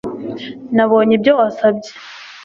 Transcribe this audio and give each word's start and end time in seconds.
Nabonye 0.75 1.11
ibyo 1.17 1.31
wasabye 1.39 1.91